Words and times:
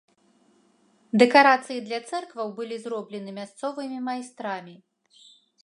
Дэкарацыі 1.23 1.83
для 1.89 1.99
цэркваў 2.09 2.47
былі 2.61 2.77
зроблены 2.85 3.29
мясцовымі 3.39 3.99
майстрамі. 4.09 4.75